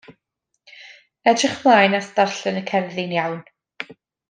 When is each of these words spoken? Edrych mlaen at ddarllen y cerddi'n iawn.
Edrych 1.31 1.59
mlaen 1.67 1.97
at 1.99 2.09
ddarllen 2.15 2.59
y 2.63 2.65
cerddi'n 2.73 3.15
iawn. 3.21 3.39